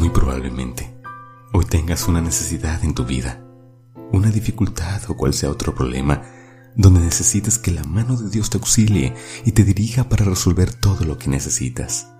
[0.00, 0.98] Muy probablemente,
[1.52, 3.44] hoy tengas una necesidad en tu vida,
[4.12, 6.22] una dificultad o cual sea otro problema,
[6.74, 9.12] donde necesites que la mano de Dios te auxilie
[9.44, 12.10] y te dirija para resolver todo lo que necesitas.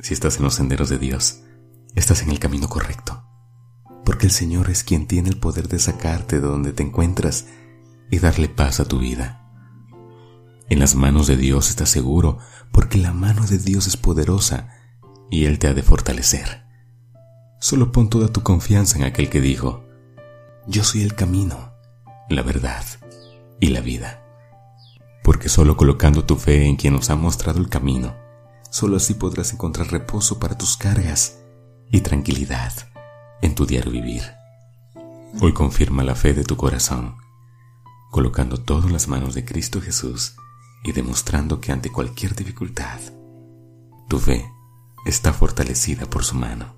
[0.00, 1.42] Si estás en los senderos de Dios,
[1.94, 3.22] estás en el camino correcto,
[4.06, 7.48] porque el Señor es quien tiene el poder de sacarte de donde te encuentras
[8.10, 9.46] y darle paz a tu vida.
[10.70, 12.38] En las manos de Dios estás seguro,
[12.72, 14.77] porque la mano de Dios es poderosa
[15.30, 16.64] y Él te ha de fortalecer.
[17.60, 19.84] Solo pon toda tu confianza en aquel que dijo,
[20.66, 21.72] Yo soy el camino,
[22.28, 22.84] la verdad
[23.60, 24.24] y la vida.
[25.24, 28.14] Porque solo colocando tu fe en quien nos ha mostrado el camino,
[28.70, 31.40] solo así podrás encontrar reposo para tus cargas
[31.90, 32.72] y tranquilidad
[33.42, 34.22] en tu diario vivir.
[35.40, 37.16] Hoy confirma la fe de tu corazón,
[38.10, 40.36] colocando todo en las manos de Cristo Jesús
[40.84, 43.00] y demostrando que ante cualquier dificultad,
[44.08, 44.50] tu fe
[45.04, 46.74] está fortalecida por su mano.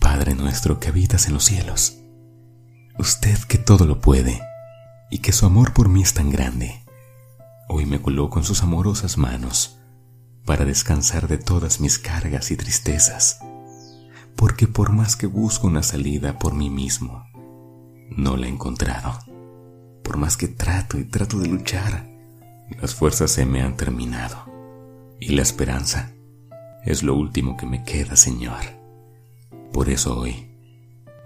[0.00, 1.98] Padre nuestro que habitas en los cielos,
[2.98, 4.40] usted que todo lo puede
[5.10, 6.84] y que su amor por mí es tan grande,
[7.68, 9.78] hoy me coloco en sus amorosas manos
[10.46, 13.40] para descansar de todas mis cargas y tristezas,
[14.36, 17.24] porque por más que busco una salida por mí mismo,
[18.10, 19.18] no la he encontrado.
[20.02, 22.08] Por más que trato y trato de luchar,
[22.80, 24.44] las fuerzas se me han terminado
[25.20, 26.14] y la esperanza
[26.84, 28.60] es lo último que me queda, Señor.
[29.72, 30.50] Por eso hoy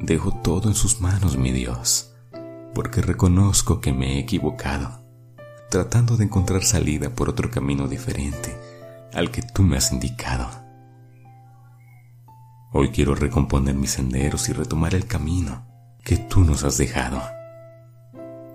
[0.01, 2.15] dejo todo en sus manos, mi Dios,
[2.75, 5.05] porque reconozco que me he equivocado,
[5.71, 8.57] tratando de encontrar salida por otro camino diferente
[9.13, 10.49] al que tú me has indicado.
[12.73, 15.67] Hoy quiero recomponer mis senderos y retomar el camino
[16.03, 17.23] que tú nos has dejado.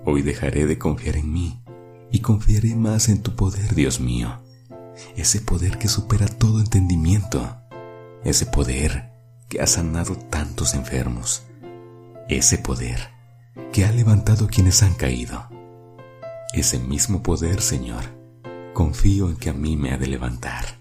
[0.05, 1.63] Hoy dejaré de confiar en mí
[2.11, 4.41] y confiaré más en tu poder, Dios mío
[5.15, 7.57] ese poder que supera todo entendimiento,
[8.23, 9.11] ese poder
[9.47, 11.43] que ha sanado tantos enfermos,
[12.27, 13.09] ese poder
[13.71, 15.47] que ha levantado quienes han caído.
[16.53, 18.03] Ese mismo poder, Señor,
[18.73, 20.79] confío en que a mí me ha de levantar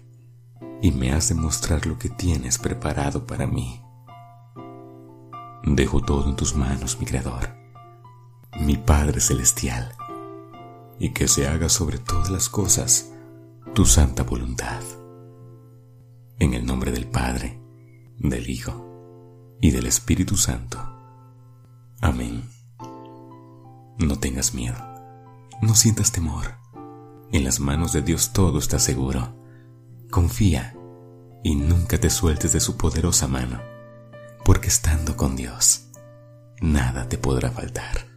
[0.81, 3.81] y me has de mostrar lo que tienes preparado para mí.
[5.63, 7.49] Dejo todo en tus manos, mi Creador,
[8.59, 9.93] mi Padre Celestial,
[10.97, 13.11] y que se haga sobre todas las cosas
[13.79, 14.81] tu santa voluntad.
[16.37, 17.61] En el nombre del Padre,
[18.17, 20.77] del Hijo y del Espíritu Santo.
[22.01, 22.43] Amén.
[23.97, 24.75] No tengas miedo,
[25.61, 26.57] no sientas temor.
[27.31, 29.41] En las manos de Dios todo está seguro.
[30.11, 30.75] Confía
[31.41, 33.61] y nunca te sueltes de su poderosa mano,
[34.43, 35.87] porque estando con Dios,
[36.59, 38.09] nada te podrá faltar.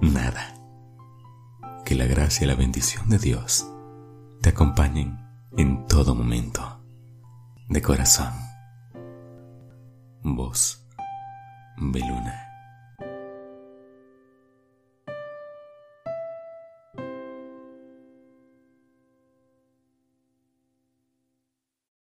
[0.00, 0.54] Nada.
[1.84, 3.66] Que la gracia y la bendición de Dios
[4.44, 5.18] te acompañen
[5.56, 6.84] en todo momento.
[7.70, 8.30] De corazón.
[10.22, 10.86] Voz
[11.78, 12.53] Beluna.